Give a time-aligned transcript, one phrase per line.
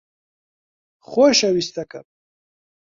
[1.09, 2.05] خۆشەویستەکەم